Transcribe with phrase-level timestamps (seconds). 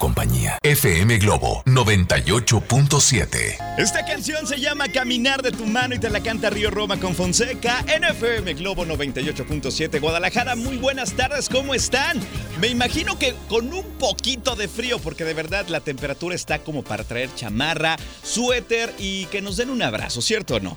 [0.00, 0.58] compañía.
[0.64, 3.78] FM Globo 98.7.
[3.78, 7.14] Esta canción se llama Caminar de tu mano y te la canta Río Roma con
[7.14, 10.56] Fonseca en FM Globo 98.7 Guadalajara.
[10.56, 12.18] Muy buenas tardes, ¿cómo están?
[12.60, 16.82] Me imagino que con un poquito de frío porque de verdad la temperatura está como
[16.82, 20.76] para traer chamarra, suéter y que nos den un abrazo, ¿cierto o no?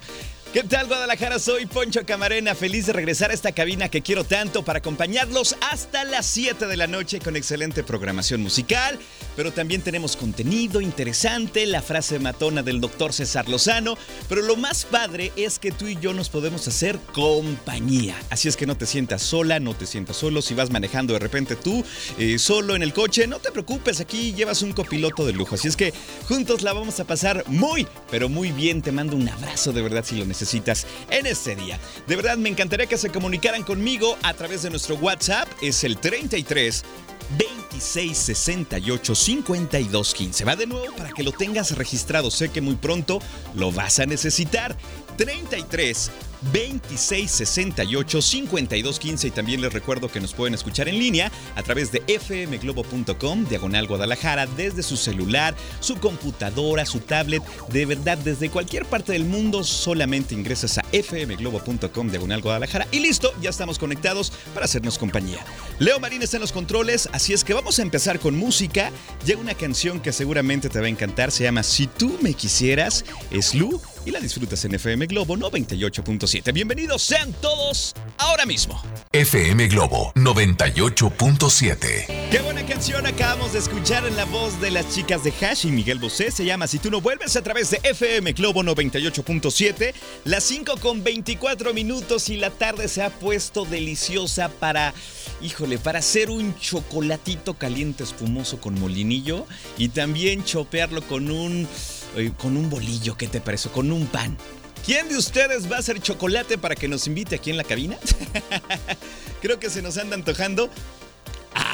[0.54, 1.40] ¿Qué tal Guadalajara?
[1.40, 6.04] Soy Poncho Camarena, feliz de regresar a esta cabina que quiero tanto para acompañarlos hasta
[6.04, 9.00] las 7 de la noche con excelente programación musical,
[9.36, 13.98] pero también tenemos contenido interesante, la frase matona del doctor César Lozano,
[14.30, 18.56] pero lo más padre es que tú y yo nos podemos hacer compañía, así es
[18.56, 21.84] que no te sientas sola, no te sientas solo, si vas manejando de repente tú
[22.20, 25.68] eh, solo en el coche, no te preocupes, aquí llevas un copiloto de lujo, así
[25.68, 25.96] es que
[26.28, 30.06] juntos la vamos a pasar muy, pero muy bien, te mando un abrazo de verdad
[30.06, 30.43] si lo necesitas
[31.10, 31.80] en este día.
[32.08, 35.48] De verdad, me encantaría que se comunicaran conmigo a través de nuestro WhatsApp.
[35.62, 36.84] Es el 33
[37.38, 40.46] 26 68 52 15.
[40.46, 42.32] Va de nuevo para que lo tengas registrado.
[42.32, 43.20] Sé que muy pronto
[43.56, 44.78] lo vas a necesitar.
[45.18, 46.12] 33
[46.52, 51.64] 26 68 52 15 y también les recuerdo que nos pueden escuchar en línea a
[51.64, 58.50] través de fmglobo.com diagonal Guadalajara desde su celular, su computadora, su tablet, de verdad desde
[58.50, 64.32] cualquier parte del mundo solamente ingresas a fmglobo.com diagonal Guadalajara y listo, ya estamos conectados
[64.54, 65.40] para hacernos compañía.
[65.80, 68.92] Leo Marín está en los controles, así es que vamos a empezar con música.
[69.26, 73.06] Llega una canción que seguramente te va a encantar, se llama Si tú me quisieras,
[73.32, 76.54] es Lu y la disfrutas en FM Globo 98.7.
[76.54, 78.82] Bienvenidos sean todos ahora mismo.
[79.12, 82.30] FM Globo 98.7.
[82.30, 85.72] Qué buena canción acabamos de escuchar en la voz de las chicas de Hash y
[85.72, 86.32] Miguel Bosé.
[86.32, 89.94] Se llama Si tú no vuelves a través de FM Globo 98.7.
[90.26, 94.94] Las 5 con 24 minutos y la tarde se ha puesto deliciosa para,
[95.42, 99.46] híjole, para hacer un chocolatito caliente espumoso con molinillo
[99.78, 101.68] y también chopearlo con un
[102.38, 103.70] con un bolillo, ¿qué te parece?
[103.70, 104.38] Con un pan.
[104.86, 107.98] ¿Quién de ustedes va a hacer chocolate para que nos invite aquí en la cabina?
[109.42, 110.70] Creo que se nos anda antojando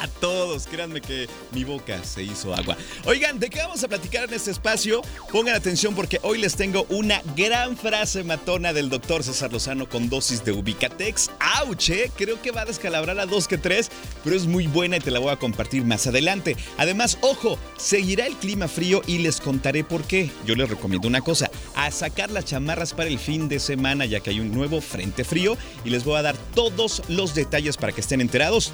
[0.00, 0.66] a todos.
[0.66, 2.76] Créanme que mi boca se hizo agua.
[3.06, 5.02] Oigan, ¿de qué vamos a platicar en este espacio?
[5.32, 10.08] Pongan atención porque hoy les tengo una gran frase matona del doctor César Lozano con
[10.08, 11.30] dosis de Ubicatex.
[11.38, 12.10] ¡Auche!
[12.16, 13.90] Creo que va a descalabrar a dos que tres,
[14.24, 16.56] pero es muy buena y te la voy a compartir más adelante.
[16.78, 20.30] Además, ojo, seguirá el clima frío y les contaré por qué.
[20.46, 24.20] Yo les recomiendo una cosa, a sacar las chamarras para el fin de semana ya
[24.20, 27.92] que hay un nuevo frente frío y les voy a dar todos los detalles para
[27.92, 28.72] que estén enterados.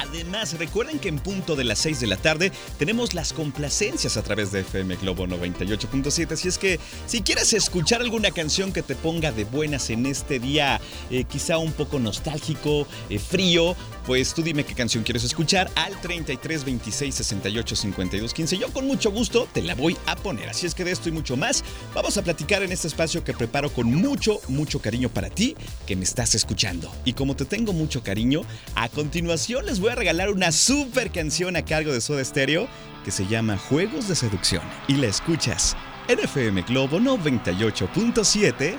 [0.00, 4.22] Además, recuerden que en punto de las 6 de la tarde tenemos las complacencias a
[4.22, 6.32] través de FM Globo 98.7.
[6.32, 10.38] Así es que si quieres escuchar alguna canción que te ponga de buenas en este
[10.40, 15.70] día, eh, quizá un poco nostálgico, eh, frío, pues tú dime qué canción quieres escuchar
[15.76, 18.58] al 33 26 68 52 15.
[18.58, 20.48] Yo con mucho gusto te la voy a poner.
[20.48, 21.62] Así es que de esto y mucho más
[21.94, 25.56] vamos a platicar en este espacio que preparo con mucho, mucho cariño para ti
[25.86, 26.92] que me estás escuchando.
[27.04, 28.42] Y como te tengo mucho cariño,
[28.74, 32.68] a continuación les voy a regalar una super canción a cargo de Soda Stereo
[33.04, 34.62] que se llama Juegos de Seducción.
[34.88, 35.76] Y la escuchas
[36.08, 38.76] en FM Globo 98.7,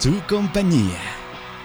[0.00, 1.00] tu compañía.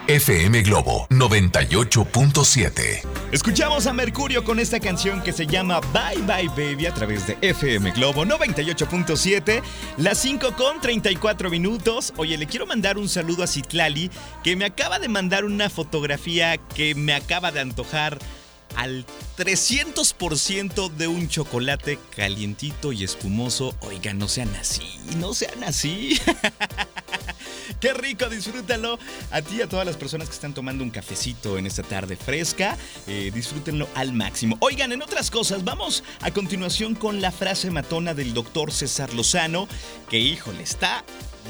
[0.08, 3.04] FM Globo 98.7.
[3.32, 7.38] Escuchamos a Mercurio con esta canción que se llama Bye Bye Baby a través de
[7.42, 9.62] FM Globo 98.7,
[9.98, 12.14] las 5 con 34 minutos.
[12.18, 14.10] Oye, le quiero mandar un saludo a Citlali
[14.44, 18.18] que me acaba de mandar una fotografía que me acaba de antojar
[18.76, 19.06] al
[19.38, 23.76] 300% de un chocolate calientito y espumoso.
[23.82, 26.20] Oiga, no sean así, no sean así.
[27.80, 29.00] Qué rico, disfrútalo.
[29.32, 32.16] A ti y a todas las personas que están tomando un cafecito en esta tarde
[32.16, 32.78] fresca,
[33.08, 34.58] eh, disfrútenlo al máximo.
[34.60, 39.68] Oigan, en otras cosas, vamos a continuación con la frase matona del doctor César Lozano,
[40.10, 41.04] que híjole, está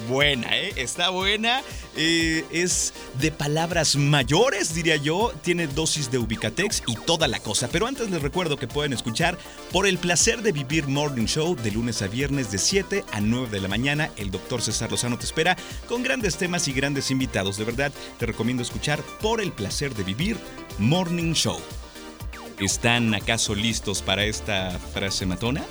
[0.07, 0.73] buena, ¿eh?
[0.75, 1.61] Está buena.
[1.95, 5.31] Eh, es de palabras mayores, diría yo.
[5.41, 7.69] Tiene dosis de Ubicatex y toda la cosa.
[7.71, 9.37] Pero antes les recuerdo que pueden escuchar
[9.71, 13.49] Por el placer de vivir Morning Show de lunes a viernes de 7 a 9
[13.49, 14.09] de la mañana.
[14.17, 15.57] El doctor César Lozano te espera
[15.87, 17.57] con grandes temas y grandes invitados.
[17.57, 20.37] De verdad, te recomiendo escuchar Por el placer de vivir
[20.77, 21.59] Morning Show.
[22.59, 25.65] ¿Están acaso listos para esta frase matona?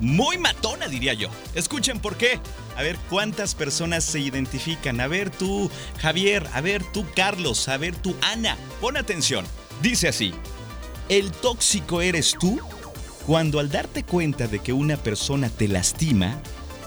[0.00, 1.28] Muy matona, diría yo.
[1.54, 2.38] Escuchen por qué.
[2.76, 5.00] A ver cuántas personas se identifican.
[5.00, 6.46] A ver tú, Javier.
[6.52, 7.68] A ver tú, Carlos.
[7.68, 8.56] A ver tú, Ana.
[8.80, 9.46] Pon atención.
[9.82, 10.34] Dice así.
[11.08, 12.60] El tóxico eres tú
[13.26, 16.40] cuando al darte cuenta de que una persona te lastima,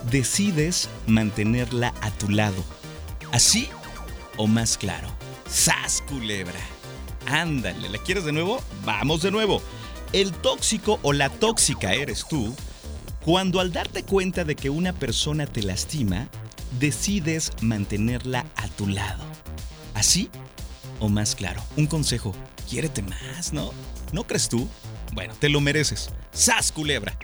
[0.10, 2.64] decides mantenerla a tu lado.
[3.34, 3.68] ¿Así
[4.38, 5.10] o más claro?
[5.50, 6.60] ¡Sas, culebra!
[7.28, 8.62] Ándale, ¿la quieres de nuevo?
[8.86, 9.62] Vamos de nuevo.
[10.14, 12.56] El tóxico o la tóxica eres tú
[13.24, 16.27] cuando al darte cuenta de que una persona te lastima,
[16.80, 19.24] decides mantenerla a tu lado.
[19.94, 20.30] ¿Así
[21.00, 21.62] o más claro?
[21.77, 22.33] Un consejo,
[22.69, 23.71] quiérete más, ¿no?
[24.12, 24.68] ¿No crees tú?
[25.14, 26.10] Bueno, te lo mereces.
[26.32, 27.18] ¡Sas, culebra!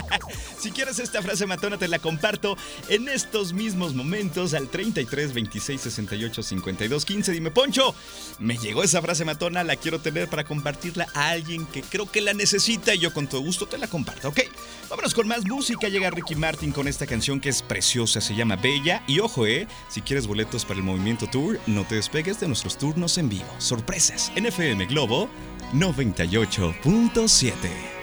[0.58, 2.56] si quieres esta frase matona, te la comparto
[2.88, 7.32] en estos mismos momentos al 33 26 68 52 15.
[7.32, 7.94] Dime, Poncho,
[8.38, 12.20] me llegó esa frase matona, la quiero tener para compartirla a alguien que creo que
[12.20, 14.40] la necesita y yo con todo gusto te la comparto, ¿ok?
[14.88, 15.88] Vámonos con más música.
[15.88, 19.02] Llega Ricky Martin con esta canción que es preciosa, se llama Bella.
[19.06, 22.78] Y ojo, eh, si quieres boletos para el Movimiento Tour, no te despegues de nuestros
[22.78, 23.48] turnos en vivo.
[23.58, 25.28] Sorpresas en FM Globo
[25.74, 27.52] 98.7.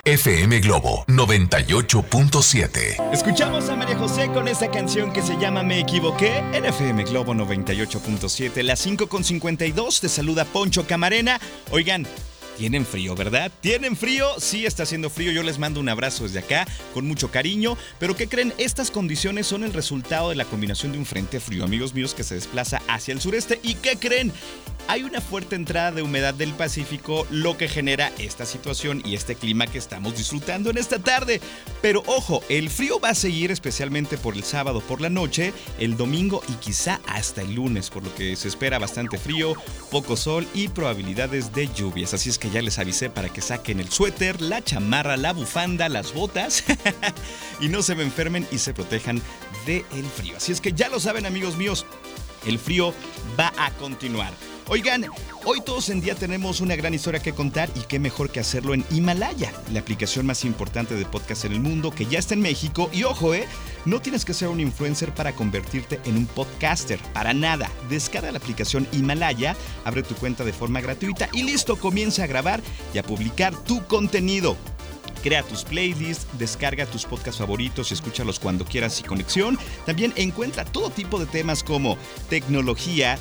[0.03, 3.13] FM Globo 98.7.
[3.13, 7.33] Escuchamos a María José con esa canción que se llama Me equivoqué en FM Globo
[7.33, 8.61] 98.7.
[8.63, 11.39] Las 5.52 te saluda Poncho Camarena.
[11.69, 12.05] Oigan,
[12.57, 13.51] tienen frío, ¿verdad?
[13.61, 14.27] ¿Tienen frío?
[14.37, 15.31] Sí, está haciendo frío.
[15.31, 17.77] Yo les mando un abrazo desde acá con mucho cariño.
[17.99, 18.53] Pero ¿qué creen?
[18.57, 22.23] Estas condiciones son el resultado de la combinación de un frente frío, amigos míos, que
[22.23, 23.59] se desplaza hacia el sureste.
[23.63, 24.31] ¿Y qué creen?
[24.91, 29.35] Hay una fuerte entrada de humedad del Pacífico, lo que genera esta situación y este
[29.35, 31.39] clima que estamos disfrutando en esta tarde.
[31.81, 35.95] Pero ojo, el frío va a seguir especialmente por el sábado por la noche, el
[35.95, 39.53] domingo y quizá hasta el lunes, por lo que se espera bastante frío,
[39.91, 42.13] poco sol y probabilidades de lluvias.
[42.13, 45.87] Así es que ya les avisé para que saquen el suéter, la chamarra, la bufanda,
[45.87, 46.65] las botas
[47.61, 49.21] y no se me enfermen y se protejan
[49.65, 50.35] del frío.
[50.35, 51.85] Así es que ya lo saben amigos míos,
[52.45, 52.93] el frío
[53.39, 54.50] va a continuar.
[54.67, 55.05] Oigan,
[55.43, 58.73] hoy todos en día tenemos una gran historia que contar y qué mejor que hacerlo
[58.73, 62.41] en Himalaya, la aplicación más importante de podcast en el mundo que ya está en
[62.41, 62.89] México.
[62.93, 63.45] Y ojo, eh,
[63.85, 67.69] no tienes que ser un influencer para convertirte en un podcaster, para nada.
[67.89, 72.61] Descarga la aplicación Himalaya, abre tu cuenta de forma gratuita y listo, comienza a grabar
[72.93, 74.55] y a publicar tu contenido.
[75.23, 79.57] Crea tus playlists, descarga tus podcasts favoritos y escúchalos cuando quieras y conexión.
[79.85, 81.97] También encuentra todo tipo de temas como
[82.29, 83.19] tecnología,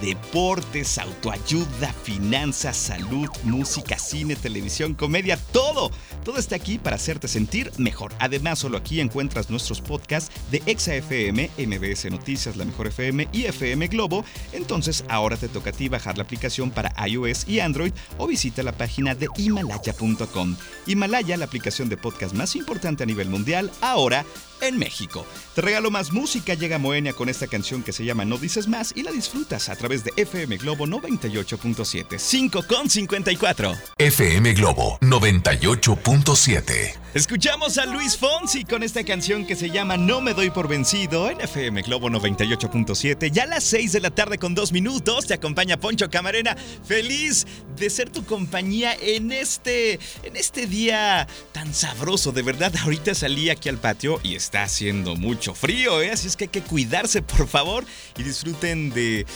[0.00, 5.90] deportes, autoayuda, finanzas, salud, música, cine, televisión, comedia, todo.
[6.24, 8.12] Todo está aquí para hacerte sentir mejor.
[8.18, 13.88] Además, solo aquí encuentras nuestros podcasts de ExaFM, MBS Noticias, La Mejor FM y FM
[13.88, 14.24] Globo.
[14.52, 18.62] Entonces, ahora te toca a ti bajar la aplicación para iOS y Android o visita
[18.62, 20.56] la página de himalaya.com.
[20.86, 24.24] Himalaya, la aplicación de podcast más importante a nivel mundial, ahora
[24.60, 25.26] en México.
[25.54, 28.92] Te regalo más música, llega Moenia con esta canción que se llama No Dices Más
[28.94, 32.18] y la disfrutas a través de FM Globo 98.7.
[32.18, 33.74] 5 con 54.
[33.98, 36.99] FM Globo 98.7.
[37.12, 41.28] Escuchamos a Luis Fonsi con esta canción que se llama No me doy por vencido
[41.28, 43.32] en FM Globo 98.7.
[43.32, 46.56] Ya a las 6 de la tarde con dos minutos te acompaña Poncho Camarena.
[46.84, 52.30] Feliz de ser tu compañía en este, en este día tan sabroso.
[52.30, 56.12] De verdad, ahorita salí aquí al patio y está haciendo mucho frío, ¿eh?
[56.12, 57.84] así es que hay que cuidarse, por favor,
[58.18, 59.26] y disfruten de,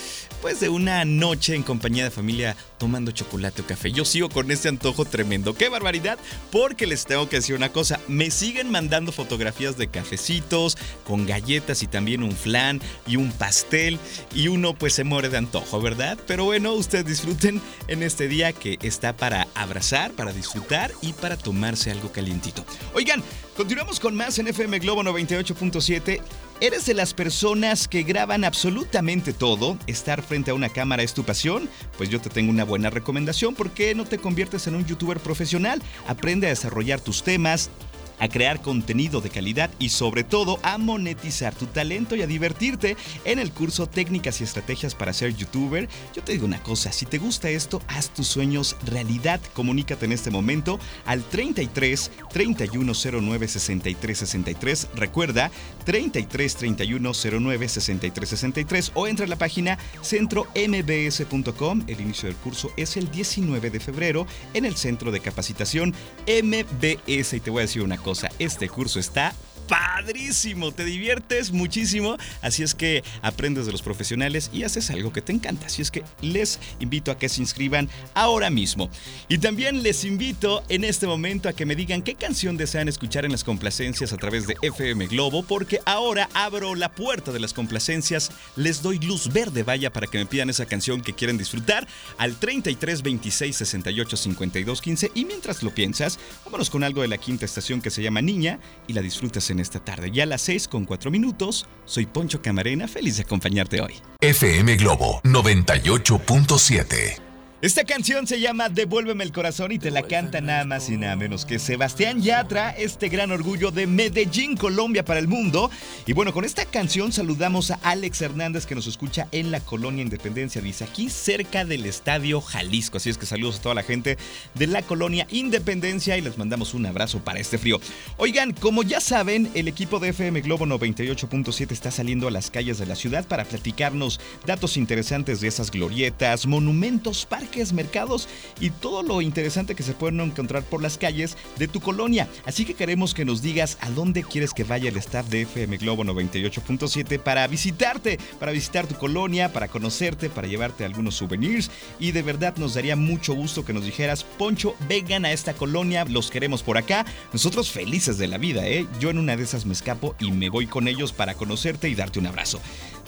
[0.41, 3.91] pues, de una noche en compañía de familia tomando chocolate o café.
[3.91, 5.55] Yo sigo con este antojo tremendo.
[5.55, 6.17] ¡Qué barbaridad!
[6.51, 11.83] Porque les tengo que decir una cosa, me siguen mandando fotografías de cafecitos con galletas
[11.83, 13.99] y también un flan y un pastel
[14.33, 16.17] y uno pues se muere de antojo, ¿verdad?
[16.27, 21.37] Pero bueno, ustedes disfruten en este día que está para abrazar, para disfrutar y para
[21.37, 22.65] tomarse algo calientito.
[22.93, 23.23] Oigan,
[23.55, 26.21] continuamos con más en FM Globo 98.7.
[26.61, 29.77] ¿Eres de las personas que graban absolutamente todo?
[29.87, 31.69] ¿Estar frente a una cámara es tu pasión?
[31.97, 33.55] Pues yo te tengo una buena recomendación.
[33.55, 35.81] ¿Por qué no te conviertes en un youtuber profesional?
[36.07, 37.69] Aprende a desarrollar tus temas,
[38.19, 42.97] a crear contenido de calidad y sobre todo a monetizar tu talento y a divertirte
[43.23, 45.89] en el curso Técnicas y Estrategias para ser youtuber.
[46.15, 49.39] Yo te digo una cosa, si te gusta esto, haz tus sueños realidad.
[49.53, 54.87] Comunícate en este momento al 33 3109 63 63.
[54.95, 55.51] Recuerda
[55.85, 61.83] 33 3109 63 63 o entra a la página centrombs.com.
[61.87, 65.93] El inicio del curso es el 19 de febrero en el Centro de Capacitación
[66.27, 67.33] MBS.
[67.33, 68.04] Y te voy a decir una cosa,
[68.39, 69.33] este curso está
[69.67, 75.21] padrísimo, te diviertes muchísimo, así es que aprendes de los profesionales y haces algo que
[75.21, 78.89] te encanta, así es que les invito a que se inscriban ahora mismo.
[79.27, 83.25] Y también les invito en este momento a que me digan qué canción desean escuchar
[83.25, 87.53] en las complacencias a través de FM Globo, porque ahora abro la puerta de las
[87.53, 91.87] complacencias, les doy luz verde, vaya, para que me pidan esa canción que quieren disfrutar
[92.17, 97.17] al 33 26 68 52 15 y mientras lo piensas, vámonos con algo de la
[97.17, 100.11] quinta estación que se llama Niña y la disfrutas en en esta tarde.
[100.11, 103.95] Ya a las 6 con 4 minutos, soy Poncho Camarena, feliz de acompañarte hoy.
[104.21, 110.65] FM Globo 98.7 esta canción se llama Devuélveme el corazón y te la canta nada
[110.65, 115.29] más y nada menos que Sebastián Yatra, este gran orgullo de Medellín, Colombia para el
[115.29, 115.71] mundo.
[116.05, 120.01] Y bueno, con esta canción saludamos a Alex Hernández que nos escucha en la colonia
[120.01, 122.97] Independencia, dice aquí cerca del Estadio Jalisco.
[122.97, 124.17] Así es que saludos a toda la gente
[124.53, 127.79] de la colonia Independencia y les mandamos un abrazo para este frío.
[128.17, 132.79] Oigan, como ya saben, el equipo de FM Globo 98.7 está saliendo a las calles
[132.79, 138.27] de la ciudad para platicarnos datos interesantes de esas glorietas, monumentos, parques mercados
[138.59, 142.27] y todo lo interesante que se pueden encontrar por las calles de tu colonia.
[142.45, 145.77] Así que queremos que nos digas a dónde quieres que vaya el staff de FM
[145.77, 152.11] Globo 98.7 para visitarte, para visitar tu colonia, para conocerte, para llevarte algunos souvenirs y
[152.11, 156.31] de verdad nos daría mucho gusto que nos dijeras, Poncho, vengan a esta colonia, los
[156.31, 157.05] queremos por acá.
[157.33, 158.87] Nosotros felices de la vida, ¿eh?
[158.99, 161.95] Yo en una de esas me escapo y me voy con ellos para conocerte y
[161.95, 162.59] darte un abrazo.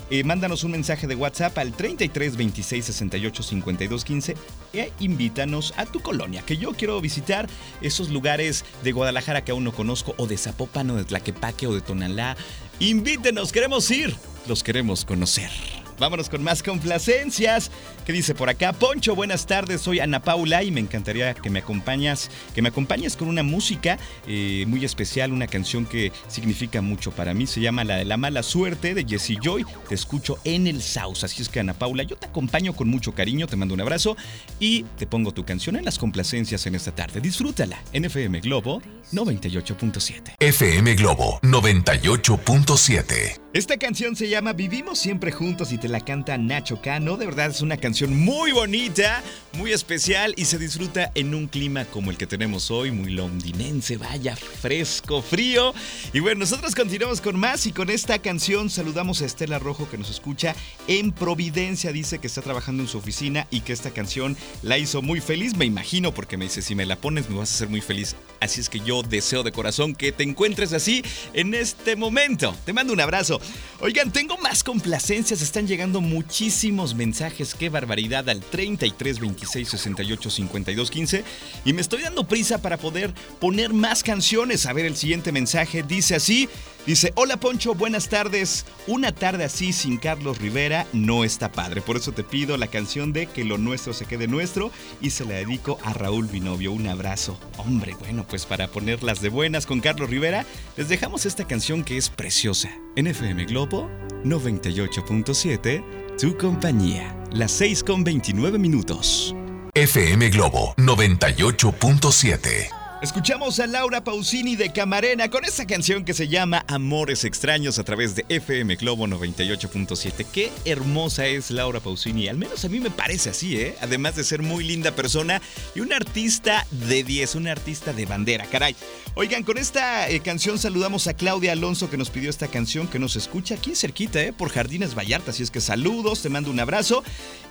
[0.09, 4.35] Eh, mándanos un mensaje de WhatsApp al 33 26 68 52 15
[4.73, 7.49] e invítanos a tu colonia, que yo quiero visitar
[7.81, 11.73] esos lugares de Guadalajara que aún no conozco, o de Zapopan, o de Tlaquepaque, o
[11.73, 12.37] de Tonalá.
[12.79, 14.15] Invítenos, queremos ir,
[14.47, 15.51] los queremos conocer.
[15.99, 17.71] Vámonos con más complacencias.
[18.05, 18.73] ¿Qué dice por acá?
[18.73, 19.81] Poncho, buenas tardes.
[19.81, 23.97] Soy Ana Paula y me encantaría que me acompañas, que me acompañes con una música
[24.27, 27.47] eh, muy especial, una canción que significa mucho para mí.
[27.47, 29.65] Se llama La de la mala suerte de Jesse Joy.
[29.89, 31.23] Te escucho en el Saus.
[31.23, 34.15] Así es que Ana Paula, yo te acompaño con mucho cariño, te mando un abrazo
[34.59, 37.21] y te pongo tu canción en las complacencias en esta tarde.
[37.21, 40.35] Disfrútala en FM Globo 98.7.
[40.39, 43.46] FM Globo 98.7.
[43.57, 47.17] Esta canción se llama Vivimos siempre juntos y te la canta Nacho Cano.
[47.17, 49.23] De verdad es una canción muy bonita,
[49.53, 53.97] muy especial y se disfruta en un clima como el que tenemos hoy, muy londinense,
[53.97, 55.73] vaya, fresco, frío.
[56.13, 59.97] Y bueno, nosotros continuamos con más y con esta canción saludamos a Estela Rojo que
[59.97, 60.55] nos escucha
[60.87, 61.91] en Providencia.
[61.91, 65.57] Dice que está trabajando en su oficina y que esta canción la hizo muy feliz,
[65.57, 68.15] me imagino, porque me dice, si me la pones me vas a hacer muy feliz.
[68.39, 71.01] Así es que yo deseo de corazón que te encuentres así
[71.33, 72.55] en este momento.
[72.63, 73.41] Te mando un abrazo.
[73.79, 80.89] Oigan, tengo más complacencias, están llegando muchísimos mensajes, qué barbaridad, al 33 26 68 52
[80.89, 81.23] 15
[81.63, 84.65] y me estoy dando prisa para poder poner más canciones.
[84.65, 86.49] A ver, el siguiente mensaje dice así,
[86.87, 91.97] dice, hola Poncho, buenas tardes, una tarde así sin Carlos Rivera no está padre, por
[91.97, 95.35] eso te pido la canción de Que lo nuestro se quede nuestro y se la
[95.35, 97.39] dedico a Raúl Binovio, un abrazo.
[97.57, 101.97] Hombre, bueno, pues para ponerlas de buenas con Carlos Rivera, les dejamos esta canción que
[101.97, 102.71] es preciosa.
[102.95, 103.89] En FM Globo
[104.23, 109.35] 98.7, tu compañía, las 6 con 29 minutos.
[109.73, 112.86] FM Globo 98.7.
[112.99, 117.83] Escuchamos a Laura Pausini de Camarena con esa canción que se llama Amores Extraños a
[117.83, 120.25] través de FM Globo 98.7.
[120.33, 123.75] Qué hermosa es Laura Pausini, al menos a mí me parece así, ¿eh?
[123.81, 125.43] Además de ser muy linda persona
[125.75, 128.75] y una artista de 10, una artista de bandera, caray.
[129.13, 132.97] Oigan, con esta eh, canción saludamos a Claudia Alonso que nos pidió esta canción, que
[132.97, 134.33] nos escucha aquí cerquita, ¿eh?
[134.33, 137.03] Por Jardines Vallarta, así es que saludos, te mando un abrazo.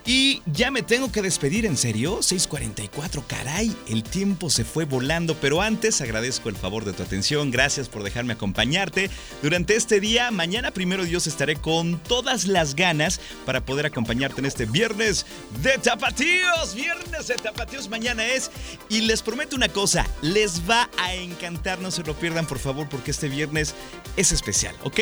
[0.06, 2.18] Y ya me tengo que despedir, ¿en serio?
[2.18, 7.50] 6.44, caray, el tiempo se fue volando, pero antes agradezco el favor de tu atención,
[7.50, 9.10] gracias por dejarme acompañarte
[9.42, 10.30] durante este día.
[10.30, 15.26] Mañana primero Dios estaré con todas las ganas para poder acompañarte en este viernes
[15.62, 16.74] de tapatíos.
[16.74, 18.50] Viernes de tapatíos mañana es.
[18.88, 22.88] Y les prometo una cosa, les va a encantar, no se lo pierdan por favor
[22.88, 23.74] porque este viernes
[24.16, 25.00] es especial, ¿ok?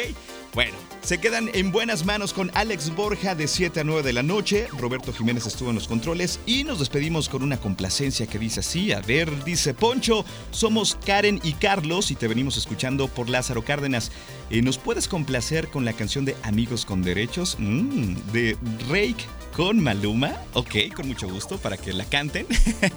[0.54, 4.22] Bueno, se quedan en buenas manos con Alex Borja de 7 a 9 de la
[4.22, 4.68] noche.
[4.78, 8.92] Roberto Jiménez estuvo en los controles y nos despedimos con una complacencia que dice así.
[8.92, 14.12] A ver, dice Poncho, Somos Karen y Carlos y te venimos escuchando por Lázaro Cárdenas.
[14.50, 17.56] Eh, ¿Nos puedes complacer con la canción de Amigos con Derechos?
[17.58, 18.56] Mm, de
[18.88, 19.24] Rake
[19.56, 20.32] con Maluma.
[20.54, 22.46] Ok, con mucho gusto para que la canten.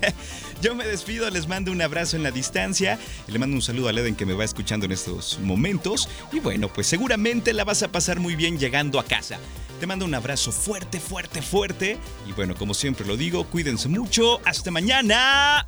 [0.61, 3.93] Yo me despido, les mando un abrazo en la distancia le mando un saludo a
[3.93, 6.09] Leden que me va escuchando en estos momentos.
[6.31, 9.39] Y bueno, pues seguramente la vas a pasar muy bien llegando a casa.
[9.79, 11.97] Te mando un abrazo fuerte, fuerte, fuerte.
[12.27, 14.39] Y bueno, como siempre lo digo, cuídense mucho.
[14.45, 15.67] Hasta mañana.